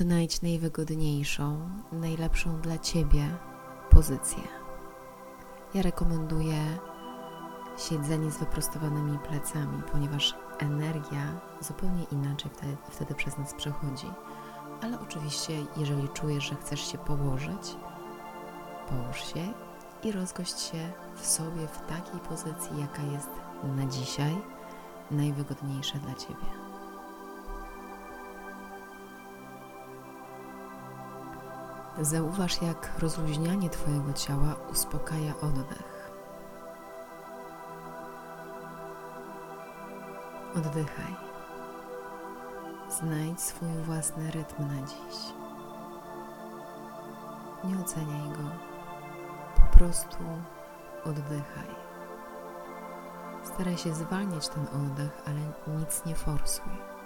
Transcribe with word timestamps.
Odnajdź 0.00 0.42
najwygodniejszą, 0.42 1.70
najlepszą 1.92 2.60
dla 2.60 2.78
Ciebie 2.78 3.36
pozycję. 3.90 4.42
Ja 5.74 5.82
rekomenduję 5.82 6.78
siedzenie 7.78 8.30
z 8.30 8.38
wyprostowanymi 8.38 9.18
plecami, 9.18 9.82
ponieważ 9.92 10.34
energia 10.58 11.40
zupełnie 11.60 12.04
inaczej 12.12 12.50
wtedy, 12.54 12.76
wtedy 12.90 13.14
przez 13.14 13.38
nas 13.38 13.54
przechodzi. 13.54 14.06
Ale 14.82 15.00
oczywiście, 15.00 15.52
jeżeli 15.76 16.08
czujesz, 16.08 16.44
że 16.44 16.54
chcesz 16.54 16.92
się 16.92 16.98
położyć, 16.98 17.76
połóż 18.88 19.34
się 19.34 19.52
i 20.02 20.12
rozgość 20.12 20.60
się 20.60 20.92
w 21.16 21.26
sobie 21.26 21.66
w 21.66 21.86
takiej 21.86 22.20
pozycji, 22.20 22.80
jaka 22.80 23.02
jest 23.02 23.30
na 23.76 23.86
dzisiaj 23.86 24.36
najwygodniejsza 25.10 25.98
dla 25.98 26.14
Ciebie. 26.14 26.67
Zauważ, 32.00 32.62
jak 32.62 32.90
rozluźnianie 32.98 33.70
Twojego 33.70 34.12
ciała 34.12 34.56
uspokaja 34.72 35.34
oddech. 35.40 36.10
Oddychaj. 40.56 41.16
Znajdź 42.90 43.40
swój 43.40 43.68
własny 43.68 44.30
rytm 44.30 44.62
na 44.68 44.86
dziś. 44.86 45.16
Nie 47.64 47.78
oceniaj 47.80 48.28
go. 48.28 48.50
Po 49.54 49.78
prostu 49.78 50.24
oddychaj. 51.04 51.74
Staraj 53.42 53.78
się 53.78 53.94
zwalniać 53.94 54.48
ten 54.48 54.66
oddech, 54.66 55.22
ale 55.26 55.40
nic 55.78 56.04
nie 56.06 56.14
forsuj. 56.14 56.97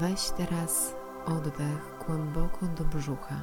Weź 0.00 0.30
teraz 0.30 0.94
oddech 1.26 2.04
głęboko 2.06 2.66
do 2.66 2.84
brzucha 2.84 3.34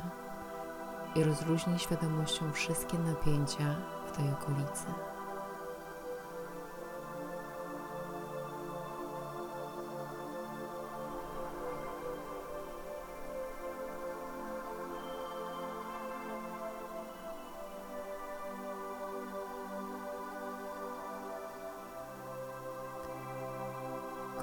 i 1.15 1.23
rozluźnij 1.23 1.79
świadomością 1.79 2.51
wszystkie 2.51 2.97
napięcia 2.97 3.75
w 4.07 4.11
tej 4.11 4.29
okolicy. 4.33 4.85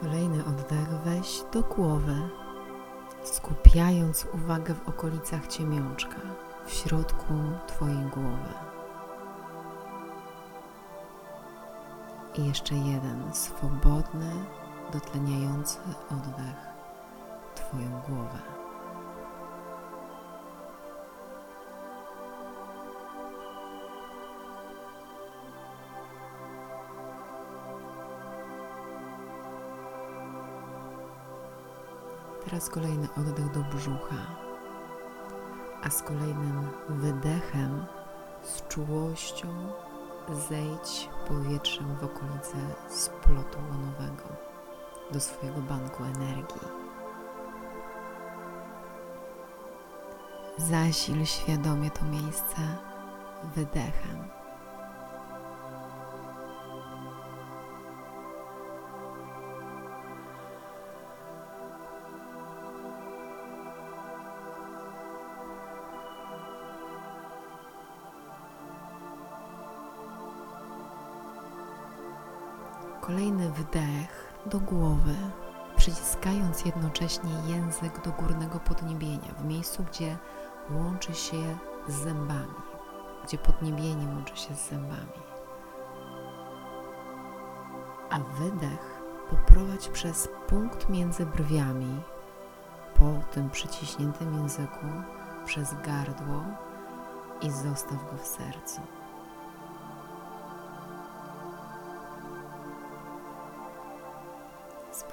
Kolejny 0.00 0.44
oddech 0.66 0.98
weź 1.04 1.42
do 1.52 1.62
głowy, 1.62 2.28
skupiając 3.24 4.26
uwagę 4.34 4.74
w 4.74 4.88
okolicach 4.88 5.46
ciemiączka, 5.46 6.16
w 6.66 6.72
środku 6.72 7.34
Twojej 7.66 8.04
głowy. 8.04 8.54
I 12.34 12.46
jeszcze 12.46 12.74
jeden 12.74 13.34
swobodny, 13.34 14.30
dotleniający 14.92 15.78
oddech 16.10 16.66
Twoją 17.54 18.00
głowę. 18.08 18.55
Teraz 32.46 32.70
kolejny 32.70 33.08
oddech 33.16 33.50
do 33.50 33.60
brzucha, 33.60 34.16
a 35.82 35.90
z 35.90 36.02
kolejnym 36.02 36.68
wydechem 36.88 37.86
z 38.42 38.68
czułością 38.68 39.48
zejdź 40.48 41.08
powietrzem 41.28 41.96
w 41.96 42.04
okolice 42.04 42.56
splotu 42.88 43.58
łonowego 43.58 44.24
do 45.12 45.20
swojego 45.20 45.60
banku 45.60 46.04
energii. 46.04 46.68
Zasil 50.58 51.26
świadomie 51.26 51.90
to 51.90 52.04
miejsce 52.04 52.56
wydechem. 53.54 54.35
Kolejny 73.06 73.50
wdech 73.50 74.34
do 74.46 74.60
głowy, 74.60 75.14
przyciskając 75.76 76.64
jednocześnie 76.64 77.30
język 77.46 78.04
do 78.04 78.12
górnego 78.12 78.60
podniebienia, 78.60 79.34
w 79.38 79.44
miejscu, 79.44 79.84
gdzie 79.84 80.16
łączy 80.70 81.14
się 81.14 81.56
z 81.88 81.92
zębami, 81.92 82.54
gdzie 83.24 83.38
podniebienie 83.38 84.06
łączy 84.14 84.36
się 84.36 84.54
z 84.54 84.68
zębami. 84.68 85.20
A 88.10 88.18
wydech 88.18 89.02
poprowadź 89.30 89.88
przez 89.88 90.28
punkt 90.48 90.88
między 90.88 91.26
brwiami, 91.26 92.00
po 92.94 93.32
tym 93.32 93.50
przyciśniętym 93.50 94.38
języku, 94.38 94.86
przez 95.44 95.74
gardło 95.74 96.44
i 97.40 97.50
zostaw 97.50 98.10
go 98.10 98.16
w 98.22 98.26
sercu. 98.26 98.80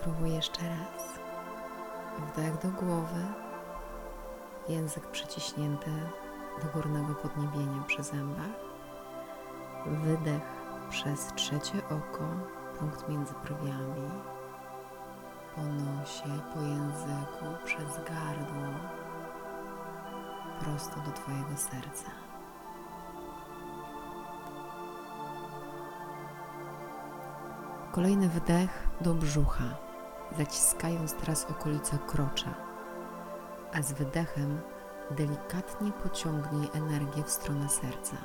Spróbuj 0.03 0.34
jeszcze 0.34 0.62
raz. 0.62 1.19
Wdech 2.18 2.62
do 2.62 2.69
głowy, 2.86 3.25
język 4.69 5.08
przyciśnięty 5.08 5.91
do 6.64 6.68
górnego 6.74 7.16
podniebienia 7.16 7.84
przy 7.88 8.03
zębach. 8.03 8.56
Wydech 9.86 10.41
przez 10.90 11.34
trzecie 11.36 11.78
oko, 11.86 12.24
punkt 12.80 13.09
między 13.09 13.34
brwiami. 13.44 14.09
Po 15.56 15.62
nosie, 15.62 16.41
po 16.53 16.62
języku, 16.62 17.46
przez 17.66 17.96
gardło, 17.96 18.68
prosto 20.59 21.00
do 21.00 21.12
Twojego 21.12 21.58
serca. 21.58 22.12
Kolejny 27.91 28.30
wdech 28.30 28.88
do 29.02 29.14
brzucha, 29.14 29.92
zaciskając 30.38 31.13
teraz 31.13 31.45
okolice 31.45 31.97
krocza, 32.07 32.53
a 33.73 33.81
z 33.81 33.94
wydechem 33.94 34.61
delikatnie 35.11 35.91
pociągnij 35.91 36.69
energię 36.73 37.23
w 37.23 37.31
stronę 37.31 37.69
serca. 37.69 38.17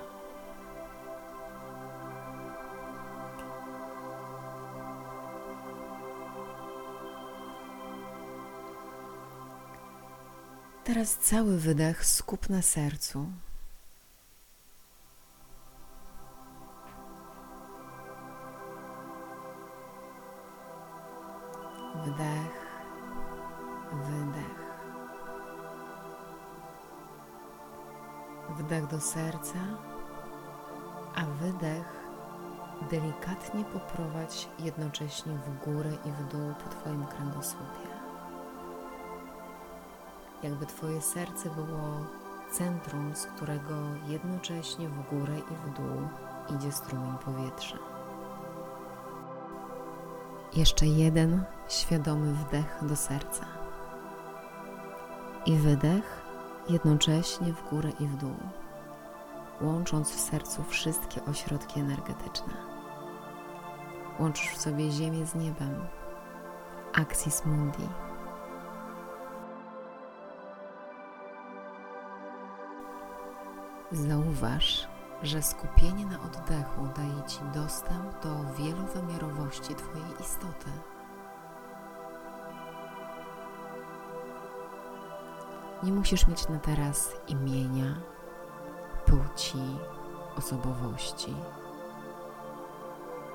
Teraz 10.85 11.17
cały 11.17 11.59
wydech 11.59 12.07
skup 12.07 12.49
na 12.49 12.63
sercu. 12.63 13.27
Wdech, 22.09 22.67
wydech. 23.93 24.59
Wdech 28.59 28.87
do 28.87 29.01
serca, 29.01 29.59
a 31.15 31.25
wydech 31.25 32.07
delikatnie 32.91 33.65
poprowadź 33.65 34.49
jednocześnie 34.59 35.33
w 35.33 35.65
górę 35.65 35.91
i 36.05 36.11
w 36.13 36.29
dół 36.29 36.55
po 36.65 36.71
Twoim 36.71 37.07
kręgosłupie. 37.07 37.89
Jakby 40.43 40.67
Twoje 40.67 41.01
serce 41.01 41.51
było 41.51 42.07
centrum, 42.53 43.17
z 43.17 43.27
którego 43.27 43.75
jednocześnie 44.07 44.89
w 44.89 45.11
górę 45.11 45.39
i 45.39 45.71
w 45.71 45.75
dół 45.75 46.09
idzie 46.57 46.73
strumień 46.73 47.19
powietrza. 47.25 47.98
Jeszcze 50.59 50.87
jeden 50.87 51.45
świadomy 51.69 52.33
wdech 52.35 52.79
do 52.83 52.97
serca 52.97 53.45
i 55.47 55.57
wydech 55.57 56.23
jednocześnie 56.69 57.53
w 57.53 57.71
górę 57.71 57.91
i 58.01 58.07
w 58.07 58.17
dół, 58.17 58.37
łącząc 59.61 60.11
w 60.11 60.21
sercu 60.21 60.65
wszystkie 60.65 61.25
ośrodki 61.25 61.81
energetyczne. 61.81 62.55
Łączysz 64.21 64.49
w 64.49 64.61
sobie 64.61 64.91
ziemię 64.91 65.27
z 65.27 65.35
niebem. 65.35 65.87
Axis 66.93 67.45
Mundi. 67.45 67.89
Zauważ, 73.93 74.88
że 75.23 75.43
skupienie 75.43 76.07
na 76.07 76.23
oddechu 76.23 76.89
daje 76.97 77.23
Ci 77.27 77.41
dostęp 77.55 78.23
do 78.23 78.55
wielowymiarowości 78.55 79.75
Twojej 79.75 80.21
istoty. 80.21 80.71
Nie 85.83 85.93
musisz 85.93 86.27
mieć 86.27 86.49
na 86.49 86.59
teraz 86.59 87.13
imienia, 87.29 87.95
płci, 89.07 89.79
osobowości. 90.37 91.35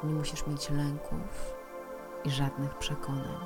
Nie 0.03 0.13
musisz 0.13 0.47
mieć 0.47 0.69
lęków 0.69 1.56
i 2.24 2.29
żadnych 2.29 2.77
przekonań. 2.77 3.45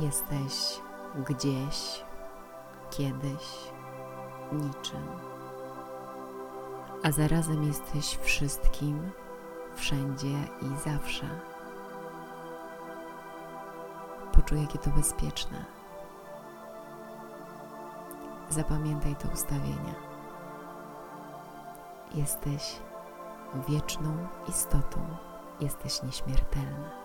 Jesteś 0.00 0.80
gdzieś, 1.28 2.04
kiedyś, 2.90 3.70
niczym, 4.52 5.06
a 7.02 7.10
zarazem 7.10 7.62
jesteś 7.64 8.18
wszystkim, 8.22 9.10
wszędzie 9.74 10.34
i 10.62 10.90
zawsze. 10.90 11.26
Poczuj, 14.32 14.60
jakie 14.60 14.78
to 14.78 14.90
bezpieczne. 14.90 15.64
Zapamiętaj 18.50 19.16
te 19.16 19.28
ustawienia. 19.28 19.94
Jesteś 22.14 22.76
wieczną 23.68 24.26
istotą, 24.48 25.00
jesteś 25.60 26.02
nieśmiertelny. 26.02 26.99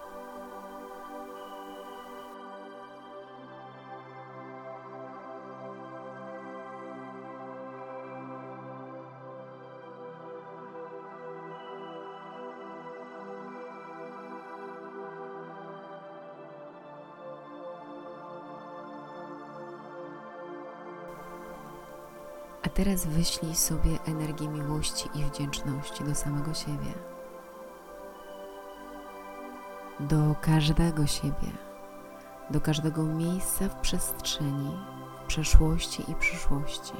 A 22.65 22.69
teraz 22.69 23.05
wyślij 23.05 23.55
sobie 23.55 23.99
energię 24.05 24.47
miłości 24.47 25.09
i 25.15 25.23
wdzięczności 25.23 26.03
do 26.03 26.15
samego 26.15 26.53
siebie. 26.53 26.93
Do 29.99 30.35
każdego 30.41 31.07
siebie, 31.07 31.51
do 32.49 32.61
każdego 32.61 33.03
miejsca 33.03 33.69
w 33.69 33.75
przestrzeni, 33.75 34.71
w 35.23 35.27
przeszłości 35.27 36.11
i 36.11 36.15
przyszłości. 36.15 36.93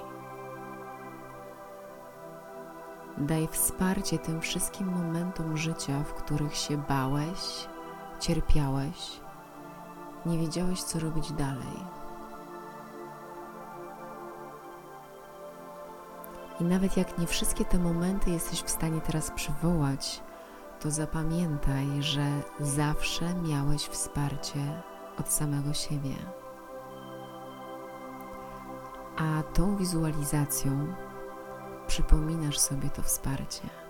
Daj 3.17 3.47
wsparcie 3.47 4.19
tym 4.19 4.41
wszystkim 4.41 4.87
momentom 4.87 5.57
życia, 5.57 6.03
w 6.03 6.13
których 6.13 6.55
się 6.55 6.77
bałeś, 6.77 7.67
cierpiałeś, 8.19 9.19
nie 10.25 10.37
wiedziałeś, 10.37 10.83
co 10.83 10.99
robić 10.99 11.31
dalej 11.31 12.04
I 16.59 16.63
nawet 16.63 16.97
jak 16.97 17.17
nie 17.17 17.27
wszystkie 17.27 17.65
te 17.65 17.79
momenty 17.79 18.31
jesteś 18.31 18.61
w 18.61 18.69
stanie 18.69 19.01
teraz 19.01 19.31
przywołać, 19.31 20.21
to 20.79 20.91
zapamiętaj, 20.91 21.87
że 21.99 22.25
zawsze 22.59 23.33
miałeś 23.33 23.81
wsparcie 23.81 24.81
od 25.19 25.29
samego 25.29 25.73
siebie. 25.73 26.15
A 29.17 29.43
tą 29.43 29.77
wizualizacją 29.77 30.95
przypominasz 31.87 32.59
sobie 32.59 32.89
to 32.89 33.01
wsparcie. 33.01 33.84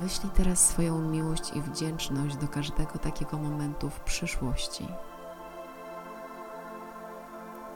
Wyślij 0.00 0.30
teraz 0.30 0.68
swoją 0.68 0.98
miłość 0.98 1.52
i 1.56 1.60
wdzięczność 1.60 2.36
do 2.36 2.48
każdego 2.48 2.98
takiego 2.98 3.38
momentu 3.38 3.90
w 3.90 4.00
przyszłości. 4.00 4.88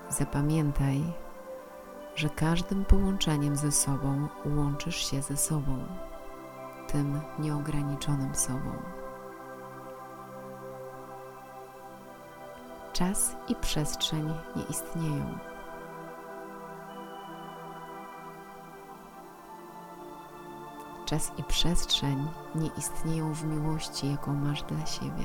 Zapamiętaj, 0.09 1.13
że 2.15 2.29
każdym 2.29 2.85
połączeniem 2.85 3.57
ze 3.57 3.73
sobą 3.73 4.29
łączysz 4.57 5.11
się 5.11 5.23
ze 5.23 5.37
sobą, 5.37 5.79
tym 6.87 7.21
nieograniczonym 7.39 8.35
sobą. 8.35 8.73
Czas 12.93 13.37
i 13.49 13.55
przestrzeń 13.55 14.35
nie 14.57 14.63
istnieją 14.63 15.39
Czas 21.11 21.33
i 21.39 21.45
przestrzeń 21.45 22.29
nie 22.55 22.71
istnieją 22.79 23.35
w 23.35 23.45
miłości, 23.45 24.11
jaką 24.11 24.35
masz 24.35 24.63
dla 24.63 24.87
siebie. 24.87 25.25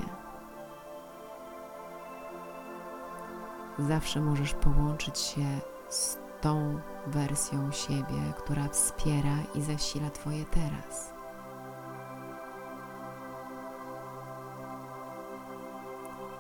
Zawsze 3.80 4.22
możesz 4.22 4.54
połączyć 4.54 5.20
się 5.20 5.46
z 5.90 6.18
tą 6.42 6.80
wersją 7.08 7.72
siebie, 7.72 8.34
która 8.38 8.68
wspiera 8.68 9.38
i 9.56 9.62
zasila 9.62 10.10
Twoje 10.10 10.46
teraz. 10.46 11.14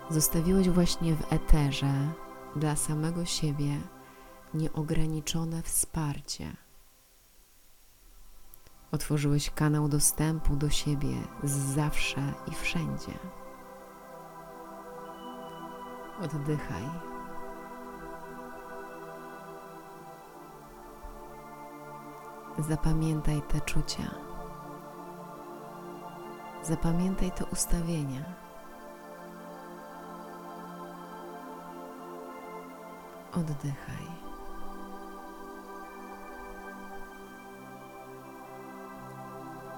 Zostawiłeś 0.09 0.69
właśnie 0.69 1.15
w 1.15 1.33
eterze 1.33 1.93
dla 2.55 2.75
samego 2.75 3.25
siebie 3.25 3.77
nieograniczone 4.53 5.61
wsparcie 5.61 6.64
Otworzyłeś 8.95 9.49
kanał 9.49 9.87
dostępu 9.87 10.55
do 10.55 10.69
siebie 10.69 11.15
zawsze 11.43 12.21
i 12.47 12.55
wszędzie. 12.55 13.11
Oddychaj. 16.23 16.83
Zapamiętaj 22.59 23.41
te 23.41 23.61
czucia. 23.61 24.15
Zapamiętaj 26.63 27.31
te 27.31 27.45
ustawienia. 27.45 28.23
Oddychaj. 33.33 34.24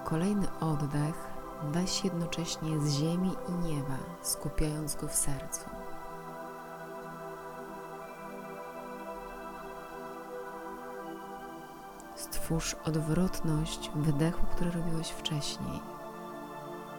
Kolejny 0.09 0.47
oddech 0.59 1.27
weź 1.63 2.03
jednocześnie 2.03 2.79
z 2.79 2.93
ziemi 2.99 3.35
i 3.49 3.51
nieba, 3.51 3.97
skupiając 4.21 4.95
go 4.95 5.07
w 5.07 5.15
sercu. 5.15 5.69
Stwórz 12.15 12.75
odwrotność 12.85 13.91
wydechu, 13.95 14.45
który 14.51 14.71
robiłeś 14.71 15.09
wcześniej. 15.09 15.79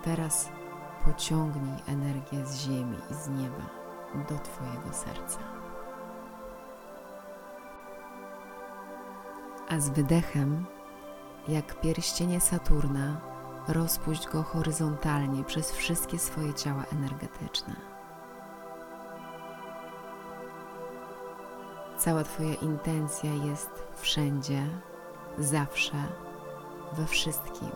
Teraz 0.03 0.49
pociągnij 1.05 1.83
energię 1.87 2.47
z 2.47 2.61
ziemi 2.61 2.97
i 3.11 3.15
z 3.15 3.29
nieba 3.29 3.67
do 4.29 4.39
Twojego 4.39 4.93
serca. 4.93 5.39
A 9.69 9.81
z 9.81 9.89
wydechem 9.89 10.67
jak 11.49 11.81
pierścienie 11.81 12.41
Saturna, 12.41 13.21
rozpuść 13.69 14.29
go 14.29 14.43
horyzontalnie 14.43 15.45
przez 15.45 15.73
wszystkie 15.73 16.19
swoje 16.19 16.55
ciała 16.55 16.85
energetyczne. 16.93 17.77
Cała 21.99 22.25
Twoja 22.25 22.55
intencja 22.55 23.33
jest 23.33 23.71
wszędzie, 23.97 24.67
zawsze, 25.39 25.97
we 26.93 27.07
wszystkim. 27.07 27.71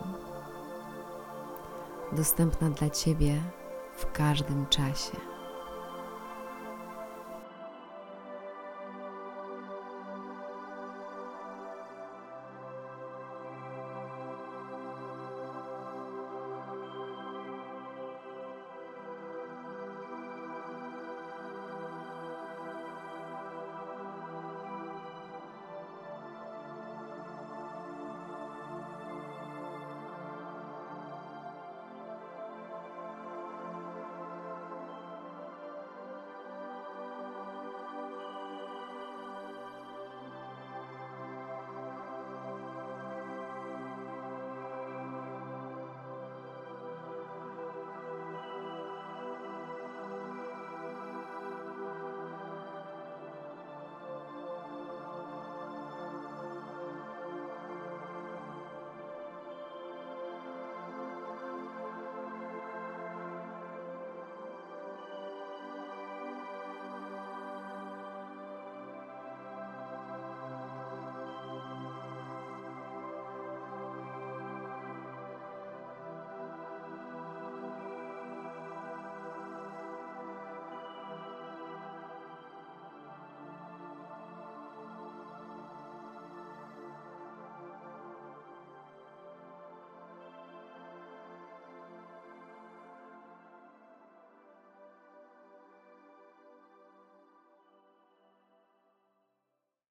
Dostępna 2.12 2.71
dla 2.71 2.91
Ciebie 2.91 3.41
w 3.97 4.12
każdym 4.12 4.67
czasie. 4.67 5.32